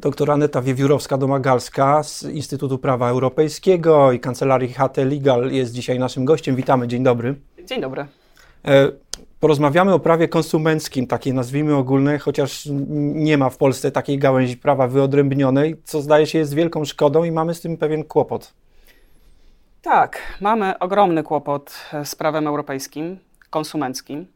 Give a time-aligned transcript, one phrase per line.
[0.00, 6.56] Doktor Aneta Wiewiórowska-Domagalska z Instytutu Prawa Europejskiego i Kancelarii HT Legal jest dzisiaj naszym gościem.
[6.56, 7.34] Witamy, dzień dobry.
[7.64, 8.06] Dzień dobry.
[8.64, 8.88] E,
[9.40, 12.68] porozmawiamy o prawie konsumenckim, takiej nazwijmy ogólnej, chociaż
[13.14, 17.32] nie ma w Polsce takiej gałęzi prawa wyodrębnionej, co zdaje się jest wielką szkodą i
[17.32, 18.54] mamy z tym pewien kłopot.
[19.82, 21.74] Tak, mamy ogromny kłopot
[22.04, 23.18] z prawem europejskim,
[23.50, 24.26] konsumenckim.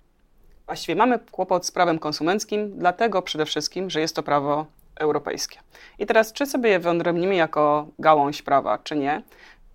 [0.67, 4.67] Właściwie mamy kłopot z prawem konsumenckim, dlatego przede wszystkim, że jest to prawo
[5.03, 5.59] europejskie.
[5.99, 9.23] I teraz, czy sobie je wyodrębnimy jako gałąź prawa, czy nie,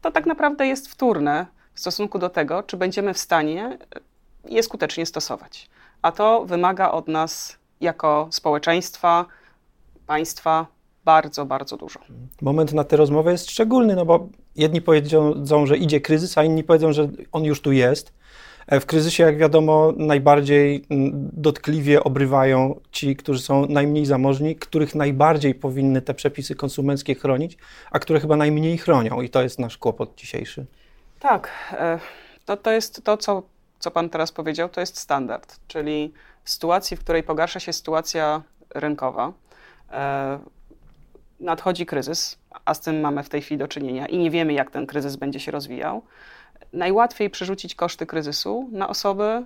[0.01, 3.77] to tak naprawdę jest wtórne w stosunku do tego, czy będziemy w stanie
[4.49, 5.69] je skutecznie stosować.
[6.01, 9.25] A to wymaga od nas jako społeczeństwa,
[10.07, 10.65] państwa
[11.05, 11.99] bardzo, bardzo dużo.
[12.41, 16.63] Moment na tę rozmowę jest szczególny, no bo jedni powiedzą, że idzie kryzys, a inni
[16.63, 18.13] powiedzą, że on już tu jest.
[18.71, 25.55] W kryzysie, jak wiadomo, najbardziej mm, dotkliwie obrywają ci, którzy są najmniej zamożni, których najbardziej
[25.55, 27.57] powinny te przepisy konsumenckie chronić,
[27.91, 29.21] a które chyba najmniej chronią.
[29.21, 30.65] I to jest nasz kłopot dzisiejszy.
[31.19, 31.49] Tak.
[31.71, 31.99] E,
[32.45, 33.43] to, to jest to, co,
[33.79, 35.59] co Pan teraz powiedział, to jest standard.
[35.67, 38.41] Czyli w sytuacji, w której pogarsza się sytuacja
[38.75, 39.33] rynkowa,
[39.91, 40.39] e,
[41.39, 44.71] nadchodzi kryzys, a z tym mamy w tej chwili do czynienia i nie wiemy, jak
[44.71, 46.01] ten kryzys będzie się rozwijał
[46.73, 49.45] najłatwiej przerzucić koszty kryzysu na osoby mm,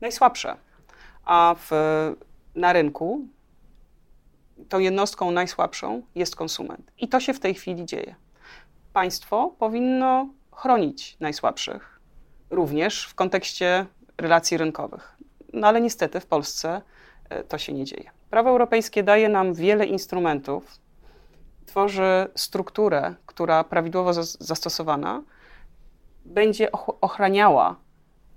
[0.00, 0.56] najsłabsze.
[1.24, 1.70] A w,
[2.54, 3.24] na rynku
[4.68, 6.92] tą jednostką najsłabszą jest konsument.
[6.98, 8.14] I to się w tej chwili dzieje.
[8.92, 12.00] Państwo powinno chronić najsłabszych,
[12.50, 13.86] również w kontekście
[14.18, 15.16] relacji rynkowych.
[15.52, 16.82] No ale niestety w Polsce
[17.28, 18.10] e, to się nie dzieje.
[18.30, 20.78] Prawo europejskie daje nam wiele instrumentów,
[21.66, 25.22] tworzy strukturę, która prawidłowo zastosowana
[26.24, 27.76] będzie ochraniała,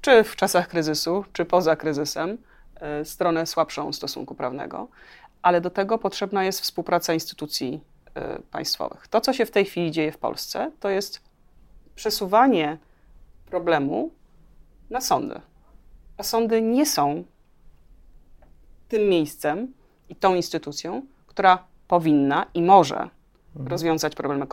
[0.01, 2.37] czy w czasach kryzysu, czy poza kryzysem,
[2.75, 4.87] e, stronę słabszą stosunku prawnego,
[5.41, 7.81] ale do tego potrzebna jest współpraca instytucji
[8.15, 9.07] e, państwowych.
[9.07, 11.21] To, co się w tej chwili dzieje w Polsce, to jest
[11.95, 12.77] przesuwanie
[13.45, 14.11] problemu
[14.89, 15.41] na sądy.
[16.17, 17.23] A sądy nie są
[18.87, 19.73] tym miejscem
[20.09, 23.09] i tą instytucją, która powinna i może.
[23.55, 24.47] Rozwiązać problemy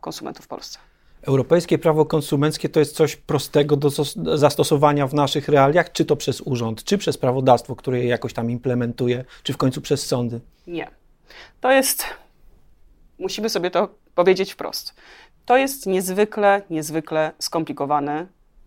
[0.00, 0.78] konsumentów w Polsce.
[1.22, 3.90] Europejskie prawo konsumenckie to jest coś prostego do
[4.36, 8.50] zastosowania w naszych realiach, czy to przez urząd, czy przez prawodawstwo, które je jakoś tam
[8.50, 10.40] implementuje, czy w końcu przez sądy?
[10.66, 10.90] Nie.
[11.60, 12.04] To jest,
[13.18, 14.94] musimy sobie to powiedzieć wprost.
[15.46, 18.26] To jest niezwykle, niezwykle skomplikowany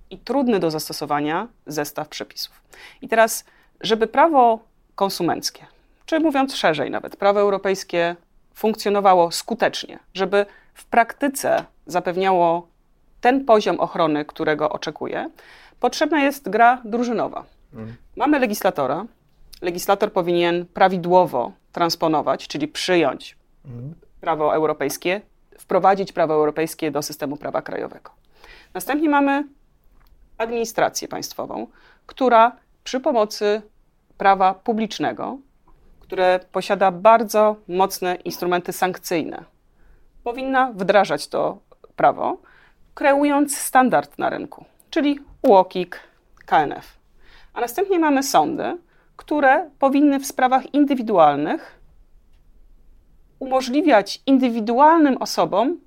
[0.10, 2.62] i trudny do zastosowania zestaw przepisów.
[3.02, 3.46] I teraz,
[3.82, 4.60] żeby prawo
[4.96, 5.66] konsumenckie,
[6.06, 8.16] czy mówiąc szerzej nawet, prawo europejskie
[8.54, 12.68] funkcjonowało skutecznie, żeby w praktyce zapewniało
[13.22, 15.30] ten poziom ochrony, którego oczekuje,
[15.80, 17.46] potrzebna jest gra drużynowa.
[17.74, 17.96] Mhm.
[18.16, 19.06] Mamy legislatora.
[19.62, 23.94] Legislator powinien prawidłowo transponować, czyli przyjąć mhm.
[24.22, 25.22] prawo europejskie,
[25.58, 28.12] wprowadzić prawo europejskie do systemu prawa krajowego.
[28.74, 29.44] Następnie mamy
[30.38, 31.68] administrację państwową,
[32.06, 32.52] która
[32.84, 33.62] przy pomocy
[34.18, 35.38] prawa publicznego
[36.12, 39.44] które posiada bardzo mocne instrumenty sankcyjne,
[40.24, 41.58] powinna wdrażać to
[41.96, 42.38] prawo,
[42.94, 46.00] kreując standard na rynku, czyli UOKiK,
[46.46, 46.98] KNF.
[47.54, 48.78] A następnie mamy sądy,
[49.16, 51.80] które powinny w sprawach indywidualnych
[53.40, 55.78] umożliwiać indywidualnym osobom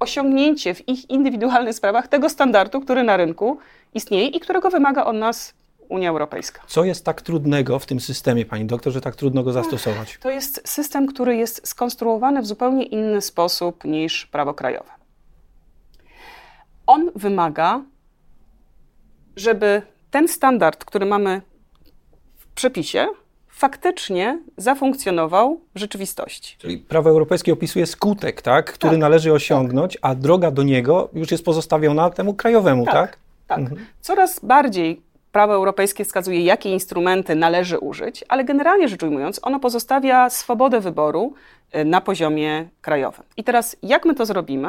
[0.00, 3.58] osiągnięcie w ich indywidualnych sprawach tego standardu, który na rynku
[3.94, 5.54] istnieje i którego wymaga od nas
[5.88, 6.62] Unia Europejska.
[6.66, 10.18] Co jest tak trudnego w tym systemie, pani doktor, że tak trudno go zastosować?
[10.20, 14.90] To jest system, który jest skonstruowany w zupełnie inny sposób niż prawo krajowe.
[16.86, 17.82] On wymaga,
[19.36, 21.42] żeby ten standard, który mamy
[22.36, 23.06] w przepisie,
[23.48, 26.56] faktycznie zafunkcjonował w rzeczywistości.
[26.58, 30.00] Czyli prawo europejskie opisuje skutek, tak, który tak, należy osiągnąć, tak.
[30.10, 32.94] a droga do niego już jest pozostawiona temu krajowemu, tak?
[32.94, 33.18] Tak.
[33.46, 33.58] tak.
[33.58, 33.86] Mhm.
[34.00, 35.02] Coraz bardziej
[35.36, 41.34] prawo europejskie wskazuje, jakie instrumenty należy użyć, ale generalnie rzecz ujmując, ono pozostawia swobodę wyboru
[41.76, 43.24] y, na poziomie krajowym.
[43.36, 44.68] I teraz, jak my to zrobimy,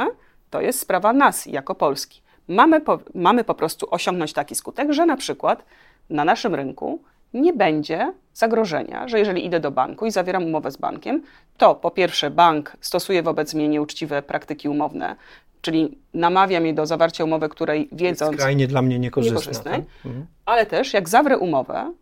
[0.50, 2.21] to jest sprawa nas jako Polski.
[2.47, 5.63] Mamy po, mamy po prostu osiągnąć taki skutek, że na przykład
[6.09, 7.00] na naszym rynku
[7.33, 11.21] nie będzie zagrożenia, że jeżeli idę do banku i zawieram umowę z bankiem,
[11.57, 15.15] to po pierwsze bank stosuje wobec mnie nieuczciwe praktyki umowne,
[15.62, 18.36] czyli namawiam jej do zawarcia umowy, której wiedząc...
[18.36, 19.74] Skrajnie dla mnie niekorzystnej.
[19.74, 19.86] Tak?
[20.06, 20.25] Mhm.
[20.45, 21.94] Ale też, jak zawrę umowę,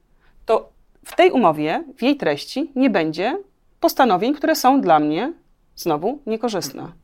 [0.45, 0.69] to
[1.05, 3.37] w tej umowie, w jej treści nie będzie
[3.79, 5.33] postanowień, które są dla mnie
[5.75, 6.81] znowu niekorzystne.
[6.81, 6.99] Mhm.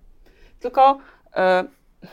[0.60, 2.10] Tylko y,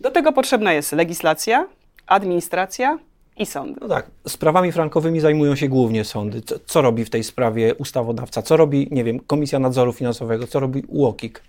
[0.00, 1.66] do tego potrzebna jest legislacja,
[2.06, 2.98] administracja
[3.36, 3.80] i sądy.
[3.80, 6.42] No tak, sprawami frankowymi zajmują się głównie sądy.
[6.42, 8.42] Co, co, robi w tej sprawie ustawodawca?
[8.42, 10.46] Co robi, nie wiem, Komisja Nadzoru Finansowego?
[10.46, 11.42] Co robi UOKiK?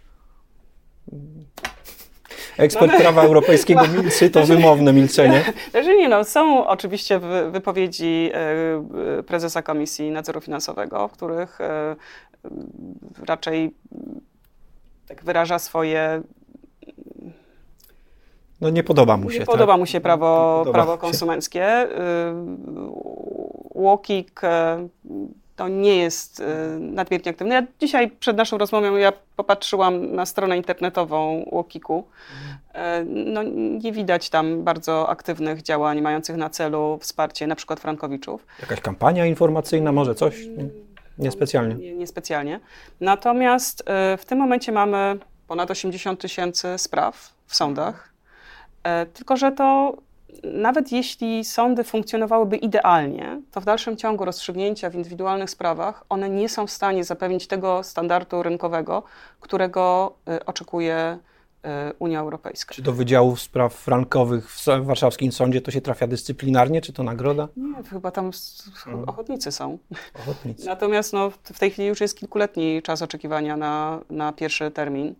[2.58, 3.04] Ekspert Mamy...
[3.04, 5.44] prawa europejskiego milczy, to wymowne milczenie.
[5.72, 7.20] Znaczy nie no, są oczywiście
[7.52, 11.96] wypowiedzi e, prezesa Komisji Nadzoru Finansowego, w których e,
[13.28, 13.74] raczej
[15.08, 16.22] tak wyraża swoje
[18.62, 19.40] no nie podoba mu się.
[19.40, 19.80] Nie podoba tak?
[19.80, 21.88] mu się prawo, prawo konsumenckie.
[23.74, 24.48] Łokik y,
[25.56, 26.44] to nie jest y,
[26.80, 27.54] nadmiernie aktywny.
[27.54, 32.08] Ja dzisiaj przed naszą rozmową ja popatrzyłam na stronę internetową Łokiku.
[33.06, 33.44] No,
[33.80, 38.46] nie widać tam bardzo aktywnych działań mających na celu wsparcie na przykład frankowiczów.
[38.62, 40.36] Jakaś kampania informacyjna, może coś?
[41.18, 41.76] Niespecjalnie.
[41.76, 42.60] Nie, niespecjalnie.
[43.02, 43.84] Natomiast
[44.18, 48.16] w tym momencie mamy ponad 80 tysięcy spraw w sądach
[48.86, 49.98] E, tylko, że to
[50.44, 56.50] nawet jeśli sądy funkcjonowałyby idealnie, to w dalszym ciągu rozstrzygnięcia w indywidualnych sprawach, one nie
[56.50, 59.04] są w stanie zapewnić tego standardu rynkowego,
[59.40, 61.18] którego e, oczekuje
[61.64, 62.76] e, Unia Europejska.
[62.76, 67.48] Czy do Wydziału Spraw Frankowych w warszawskim sądzie to się trafia dyscyplinarnie, czy to nagroda?
[67.58, 68.32] Nie, chyba tam
[68.84, 69.10] hmm.
[69.10, 69.78] ochotnicy są.
[70.14, 70.66] Ochotnicy.
[70.74, 75.16] Natomiast no, w tej chwili już jest kilkuletni czas oczekiwania na, na pierwszy termin,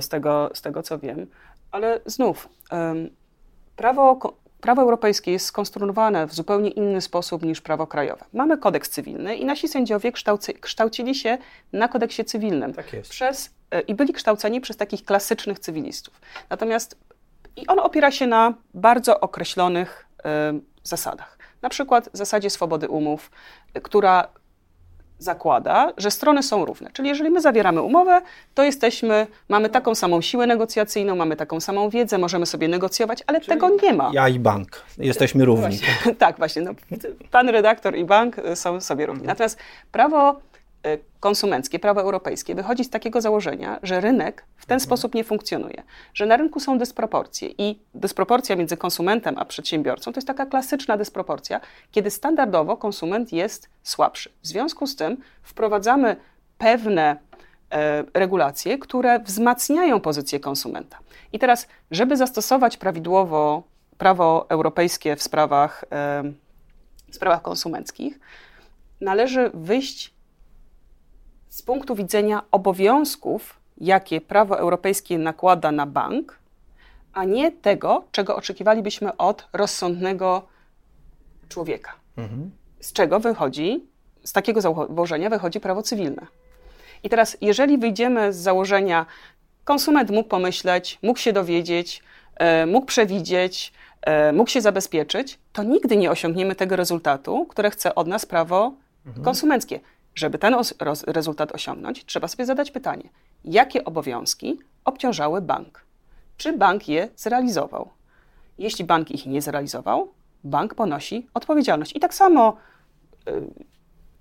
[0.00, 1.26] z tego, z tego co wiem.
[1.70, 2.48] Ale znów,
[3.76, 4.18] prawo,
[4.60, 8.24] prawo europejskie jest skonstruowane w zupełnie inny sposób niż prawo krajowe.
[8.32, 11.38] Mamy kodeks cywilny i nasi sędziowie kształcy, kształcili się
[11.72, 12.74] na kodeksie cywilnym.
[12.74, 13.10] Tak jest.
[13.10, 16.20] Przez, e, I byli kształceni przez takich klasycznych cywilistów.
[16.50, 16.96] Natomiast
[17.58, 20.22] i on opiera się na bardzo określonych y,
[20.82, 21.38] zasadach.
[21.62, 23.30] Na przykład zasadzie swobody umów,
[23.76, 24.28] y, która
[25.18, 26.90] zakłada, że strony są równe.
[26.92, 28.22] Czyli jeżeli my zawieramy umowę,
[28.54, 33.40] to jesteśmy, mamy taką samą siłę negocjacyjną, mamy taką samą wiedzę, możemy sobie negocjować, ale
[33.40, 34.10] Czyli tego nie ma.
[34.14, 34.84] Ja i bank.
[34.98, 35.78] Jesteśmy równi.
[35.78, 36.14] Właśnie.
[36.24, 36.62] tak, właśnie.
[36.62, 36.70] No,
[37.30, 39.26] pan redaktor i bank są sobie równi.
[39.26, 39.58] Natomiast
[39.92, 40.57] prawo Y,
[41.20, 44.80] konsumenckie, prawo europejskie wychodzi z takiego założenia, że rynek w ten mhm.
[44.80, 45.82] sposób nie funkcjonuje,
[46.14, 50.96] że na rynku są dysproporcje i dysproporcja między konsumentem a przedsiębiorcą to jest taka klasyczna
[50.96, 51.60] dysproporcja,
[51.90, 54.30] kiedy standardowo konsument jest słabszy.
[54.42, 56.16] W związku z tym wprowadzamy
[56.58, 57.16] pewne
[57.70, 60.98] e, regulacje, które wzmacniają pozycję konsumenta.
[61.32, 63.62] I teraz, żeby zastosować prawidłowo
[63.98, 66.22] prawo europejskie w sprawach, e,
[67.10, 68.20] w sprawach konsumenckich,
[69.00, 70.17] należy wyjść
[71.58, 76.38] z punktu widzenia obowiązków, jakie prawo europejskie nakłada na bank,
[77.12, 80.42] a nie tego, czego oczekiwalibyśmy od rozsądnego
[81.48, 81.92] człowieka.
[82.16, 82.50] Mhm.
[82.80, 83.86] Z czego wychodzi,
[84.24, 86.26] z takiego założenia wychodzi prawo cywilne.
[87.02, 89.06] I teraz, jeżeli wyjdziemy z założenia,
[89.64, 92.02] konsument mógł pomyśleć, mógł się dowiedzieć,
[92.36, 93.72] e, mógł przewidzieć,
[94.02, 98.72] e, mógł się zabezpieczyć, to nigdy nie osiągniemy tego rezultatu, które chce od nas prawo
[99.06, 99.24] mhm.
[99.24, 99.80] konsumenckie.
[100.18, 100.56] Żeby ten
[101.06, 103.08] rezultat osiągnąć, trzeba sobie zadać pytanie,
[103.44, 105.84] jakie obowiązki obciążały bank?
[106.36, 107.88] Czy bank je zrealizował?
[108.58, 110.12] Jeśli bank ich nie zrealizował,
[110.44, 111.96] bank ponosi odpowiedzialność.
[111.96, 112.56] I tak samo
[113.28, 113.32] y,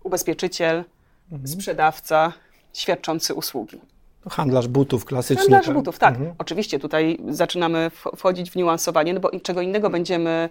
[0.04, 0.84] ubezpieczyciel,
[1.32, 1.48] mhm.
[1.48, 2.34] sprzedawca,
[2.74, 3.82] świadczący usługi.
[4.30, 5.42] Handlarz butów klasyczny.
[5.42, 5.76] Handlarz tak?
[5.76, 6.16] butów, tak.
[6.16, 6.36] Mhm.
[6.38, 10.50] Oczywiście tutaj zaczynamy wchodzić w niuansowanie, no bo czego innego będziemy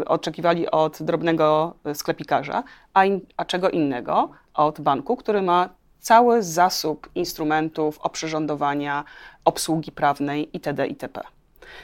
[0.00, 2.62] y, oczekiwali od drobnego sklepikarza,
[2.94, 5.68] a, in, a czego innego od banku, który ma
[6.00, 9.04] cały zasób instrumentów oprzyrządowania,
[9.44, 10.86] obsługi prawnej itd.
[10.86, 11.20] itp.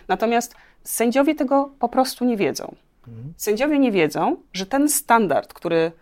[0.08, 0.54] Natomiast
[0.84, 2.74] sędziowie tego po prostu nie wiedzą.
[3.08, 3.34] Mhm.
[3.36, 5.92] Sędziowie nie wiedzą, że ten standard, który e,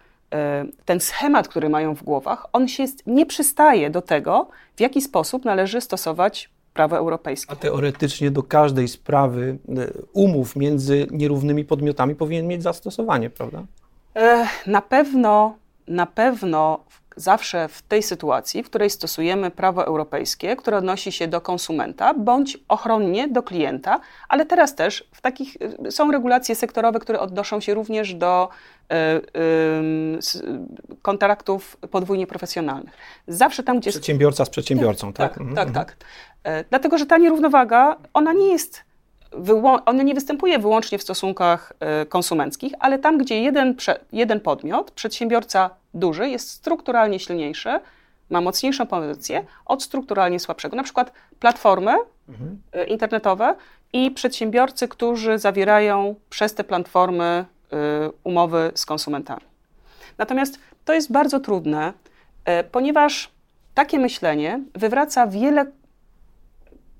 [0.84, 5.44] ten schemat, który mają w głowach, on się nie przystaje do tego, w jaki sposób
[5.44, 7.52] należy stosować prawo europejskie.
[7.52, 9.72] A teoretycznie do każdej sprawy e,
[10.12, 13.62] umów między nierównymi podmiotami powinien mieć zastosowanie, prawda?
[14.16, 15.54] E, na pewno
[15.88, 16.84] na pewno
[17.18, 22.58] zawsze w tej sytuacji, w której stosujemy prawo europejskie, które odnosi się do konsumenta, bądź
[22.68, 25.56] ochronnie do klienta, ale teraz też w takich
[25.86, 28.48] y, są regulacje sektorowe, które odnoszą się również do
[28.92, 28.96] y,
[31.02, 32.94] kontraktów podwójnie profesjonalnych.
[33.28, 33.90] Zawsze tam, gdzie...
[33.90, 35.32] Przedsiębiorca z przedsiębiorcą, tak?
[35.32, 35.56] Tak, mhm.
[35.56, 35.96] tak, tak.
[36.44, 38.87] E, dlatego, że ta nierównowaga, ona nie jest
[39.86, 43.74] one nie występuje wyłącznie w stosunkach e, konsumenckich, ale tam, gdzie jeden,
[44.12, 47.80] jeden podmiot, przedsiębiorca duży, jest strukturalnie silniejszy,
[48.30, 50.76] ma mocniejszą pozycję od strukturalnie słabszego.
[50.76, 51.92] Na przykład platformy
[52.28, 52.58] mhm.
[52.72, 53.54] E, internetowe
[53.92, 57.44] i przedsiębiorcy, którzy zawierają przez te platformy e,
[58.24, 59.42] umowy z konsumentami.
[60.18, 61.92] Natomiast to jest bardzo trudne,
[62.72, 63.30] ponieważ
[63.74, 65.66] takie myślenie wywraca wiele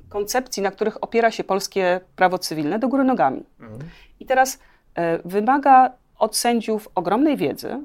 [0.08, 3.42] koncepcji, na których opiera się polskie prawo cywilne, do góry nogami.
[3.60, 3.80] Mhm.
[4.20, 4.58] I teraz
[4.94, 7.80] e, wymaga od sędziów ogromnej wiedzy,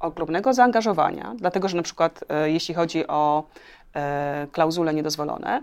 [0.00, 3.44] ogromnego zaangażowania, dlatego że na przykład e, jeśli chodzi o
[3.94, 5.62] e, klauzule niedozwolone,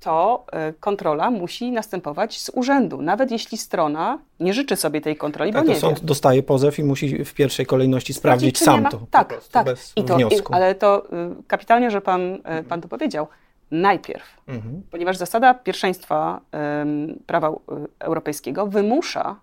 [0.00, 0.46] to
[0.80, 5.68] kontrola musi następować z urzędu, nawet jeśli strona nie życzy sobie tej kontroli, tak, bo
[5.68, 6.06] nie sąd wie.
[6.06, 9.00] dostaje pozew i musi w pierwszej kolejności sprawdzić sam to.
[9.10, 9.66] Tak, tak.
[9.96, 10.18] I to.
[10.18, 12.20] I, ale to y, kapitalnie, że pan,
[12.60, 13.26] y, pan to powiedział.
[13.72, 14.82] Najpierw, Mhm.
[14.90, 16.40] ponieważ zasada pierwszeństwa
[16.82, 17.54] ym, prawa y,
[17.98, 19.36] europejskiego wymusza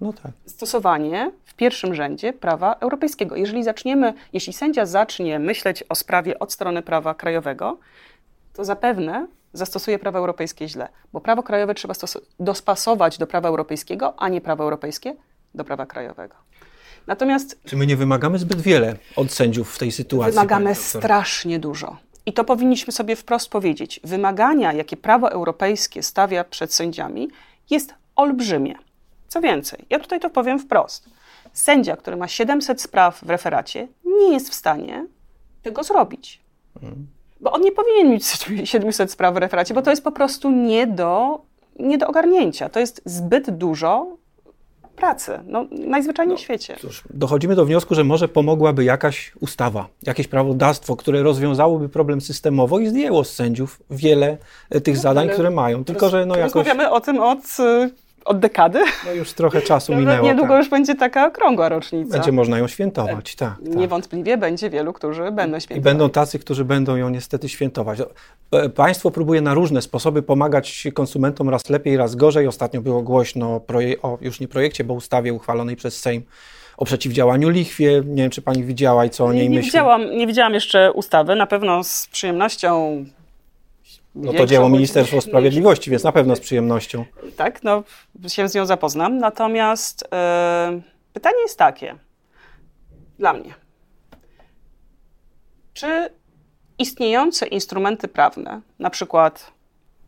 [0.00, 0.32] No tak.
[0.46, 3.36] stosowanie w pierwszym rzędzie prawa europejskiego.
[3.36, 7.78] Jeżeli zaczniemy, jeśli sędzia zacznie myśleć o sprawie od strony prawa krajowego,
[8.52, 11.94] to zapewne zastosuje prawo europejskie źle, bo prawo krajowe trzeba
[12.40, 15.14] dospasować do prawa europejskiego, a nie prawo europejskie
[15.54, 16.34] do prawa krajowego.
[17.06, 20.32] Natomiast Czy my nie wymagamy zbyt wiele od sędziów w tej sytuacji?
[20.34, 21.96] wymagamy strasznie dużo.
[22.30, 24.00] I to powinniśmy sobie wprost powiedzieć.
[24.04, 27.28] Wymagania, jakie prawo europejskie stawia przed sędziami,
[27.70, 28.74] jest olbrzymie.
[29.28, 31.10] Co więcej, ja tutaj to powiem wprost.
[31.52, 35.06] Sędzia, który ma 700 spraw w referacie, nie jest w stanie
[35.62, 36.40] tego zrobić.
[37.40, 38.26] Bo on nie powinien mieć
[38.64, 41.40] 700 spraw w referacie, bo to jest po prostu nie do,
[41.78, 42.68] nie do ogarnięcia.
[42.68, 44.16] To jest zbyt dużo
[45.00, 45.38] pracy.
[45.46, 46.76] No, najzwyczajniej w świecie.
[46.80, 52.78] Cóż, dochodzimy do wniosku, że może pomogłaby jakaś ustawa, jakieś prawodawstwo, które rozwiązałoby problem systemowo
[52.78, 54.36] i zdjęło z sędziów wiele
[54.70, 55.84] e, tych zadań, ale które mają.
[55.84, 57.90] Tylko, że no jakoś Rozmawiamy o tym od, y,
[58.24, 58.80] od dekady.
[59.06, 60.26] no już trochę czasu minęło.
[60.26, 60.58] Niedługo tak.
[60.58, 62.12] już będzie taka okrągła rocznica.
[62.12, 63.58] Będzie można ją świętować, tak.
[63.64, 63.74] tak.
[63.74, 65.84] Niewątpliwie będzie wielu, którzy będą I świętować.
[65.84, 67.98] będą tacy, którzy będą ją niestety świętować.
[68.52, 72.46] E, Państwo próbuje na różne sposoby pomagać konsumentom raz lepiej, raz gorzej.
[72.46, 73.60] Ostatnio było głośno
[74.02, 76.22] o już nie projekcie, bo ustawie uchwalonej przez Sejm
[76.76, 78.02] o przeciwdziałaniu lichwie.
[78.06, 79.70] Nie wiem, czy pani widziała i co o niej nie, nie, myśli.
[79.70, 81.36] widziałam, nie widziałam jeszcze ustawy.
[81.36, 83.04] Na pewno z przyjemnością.
[84.14, 87.04] No to dzieło mniejszą- Sprawiedliwości, więc na pewno z przyjemnością.
[87.36, 87.82] Tak, no
[88.28, 89.18] się z nią zapoznam.
[89.18, 90.80] Natomiast e,
[91.12, 91.94] pytanie jest takie
[93.18, 93.54] dla mnie.
[95.74, 96.10] Czy
[96.78, 99.52] istniejące instrumenty prawne, na przykład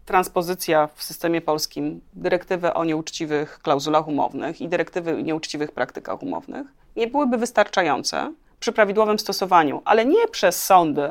[0.05, 6.67] transpozycja w systemie polskim dyrektywy o nieuczciwych klauzulach umownych i dyrektywy o nieuczciwych praktykach umownych,
[6.97, 11.09] nie byłyby wystarczające przy prawidłowym stosowaniu, ale nie przez sądy,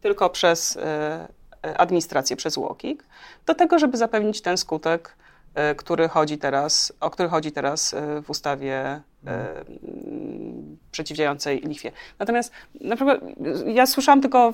[0.00, 1.28] tylko przez e,
[1.62, 3.04] administrację, przez UOKiK,
[3.46, 5.16] do tego, żeby zapewnić ten skutek,
[5.54, 11.92] e, który chodzi teraz, o który chodzi teraz e, w ustawie e, mm, przeciwdziałającej lichwie.
[12.18, 13.20] Natomiast na przykład
[13.66, 14.52] ja słyszałam tylko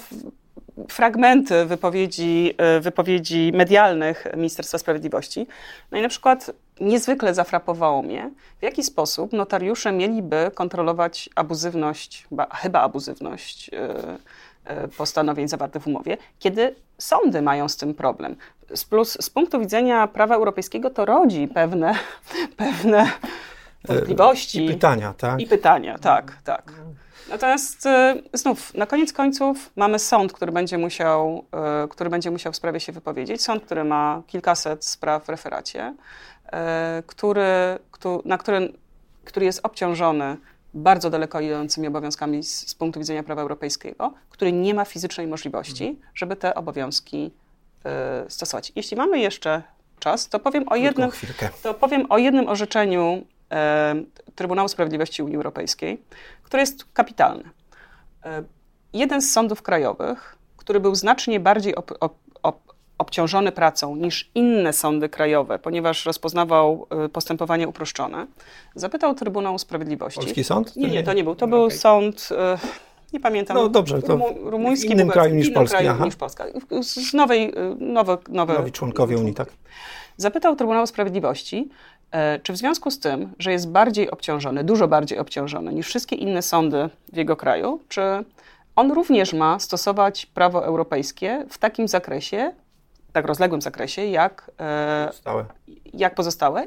[0.88, 5.46] fragmenty wypowiedzi, e, wypowiedzi medialnych Ministerstwa Sprawiedliwości.
[5.90, 8.30] No i na przykład niezwykle zafrapowało mnie,
[8.60, 14.18] w jaki sposób notariusze mieliby kontrolować abuzywność, ba, chyba abuzywność e, e,
[14.96, 18.36] postanowień zawartych w umowie, kiedy sądy mają z tym problem.
[18.74, 21.94] Z, plus, z punktu widzenia prawa europejskiego to rodzi pewne,
[22.56, 23.10] pewne
[23.84, 25.40] wątpliwości I pytania, tak?
[25.40, 26.72] i pytania, tak, tak.
[27.30, 31.44] Natomiast e, znów, na koniec końców mamy sąd, który będzie musiał,
[31.84, 33.42] e, który będzie musiał w sprawie się wypowiedzieć.
[33.42, 35.94] Sąd, który ma kilkaset spraw w referacie,
[36.52, 38.72] e, który, któ- na który,
[39.24, 40.36] który jest obciążony
[40.74, 46.00] bardzo daleko idącymi obowiązkami z, z punktu widzenia prawa europejskiego, który nie ma fizycznej możliwości,
[46.14, 47.30] żeby te obowiązki
[47.84, 48.72] e, stosować.
[48.76, 49.62] Jeśli mamy jeszcze
[49.98, 51.10] czas, to powiem o jednym,
[51.62, 53.94] to powiem o jednym orzeczeniu e,
[54.34, 56.02] Trybunału Sprawiedliwości Unii Europejskiej,
[56.42, 57.44] które jest kapitalne.
[58.24, 58.42] E,
[58.92, 62.18] jeden z sądów krajowych, który był znacznie bardziej op, op,
[62.98, 68.26] obciążony pracą niż inne sądy krajowe, ponieważ rozpoznawał e, postępowanie uproszczone,
[68.74, 70.20] zapytał Trybunału Sprawiedliwości.
[70.20, 70.76] Polski sąd?
[70.76, 71.34] Nie, nie, to nie był.
[71.34, 72.28] To No, był sąd.
[72.38, 72.58] e,
[73.12, 73.56] Nie pamiętam.
[73.56, 75.50] No dobrze, to rumu- rumuński, w innym kraju niż
[75.88, 76.04] aha.
[76.04, 76.44] niż Polska.
[76.82, 79.48] Z nowej, e, nowe, nowe, Nowi członkowie Unii, tak?
[80.16, 81.68] Zapytał Trybunału Sprawiedliwości,
[82.10, 86.16] e, czy w związku z tym, że jest bardziej obciążony, dużo bardziej obciążony niż wszystkie
[86.16, 88.00] inne sądy w jego kraju, czy
[88.76, 92.52] on również ma stosować prawo europejskie w takim zakresie,
[93.14, 95.44] tak rozległym zakresie, jak, e, Stałe.
[95.94, 96.66] jak, pozostałe,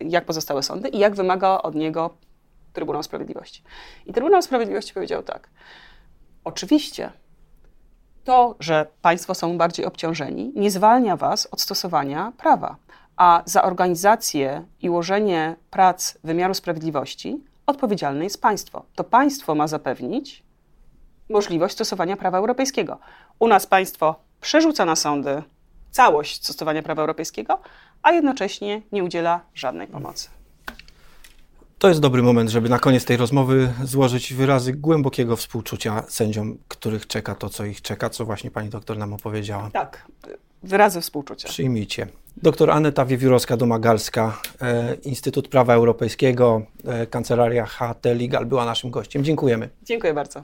[0.00, 2.10] jak pozostałe sądy i jak wymaga od niego
[2.72, 3.62] Trybunał Sprawiedliwości.
[4.06, 5.50] I Trybunał Sprawiedliwości powiedział tak.
[6.44, 7.12] Oczywiście
[8.24, 12.76] to, że państwo są bardziej obciążeni, nie zwalnia was od stosowania prawa,
[13.16, 18.84] a za organizację i ułożenie prac wymiaru sprawiedliwości odpowiedzialne jest państwo.
[18.94, 20.44] To państwo ma zapewnić
[21.28, 22.98] możliwość stosowania prawa europejskiego.
[23.38, 25.42] U nas państwo przerzuca na sądy
[25.98, 27.60] całość stosowania prawa europejskiego,
[28.02, 30.28] a jednocześnie nie udziela żadnej pomocy.
[31.78, 37.06] To jest dobry moment, żeby na koniec tej rozmowy złożyć wyrazy głębokiego współczucia sędziom, których
[37.06, 39.70] czeka to, co ich czeka, co właśnie pani doktor nam opowiedziała.
[39.72, 40.06] Tak,
[40.62, 41.48] wyrazy współczucia.
[41.48, 42.06] Przyjmijcie.
[42.36, 49.24] Doktor Aneta Wiewiórowska-Domagalska, e, Instytut Prawa Europejskiego, e, Kancelaria HT Legal była naszym gościem.
[49.24, 49.68] Dziękujemy.
[49.82, 50.42] Dziękuję bardzo.